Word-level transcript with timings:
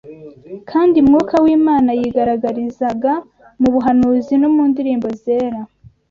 kandi 0.69 0.97
Mwuka 1.07 1.35
w’Imana 1.43 1.89
yigaragarizaga 1.99 3.13
mu 3.59 3.67
buhanuzi 3.73 4.33
no 4.41 4.49
mu 4.55 4.63
ndirimbo 4.69 5.07
zera. 5.23 5.59